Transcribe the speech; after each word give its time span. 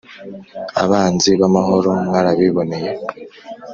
abanzi 0.83 1.31
b'amahoro 1.39 1.89
mwarabiboneye, 2.05 2.89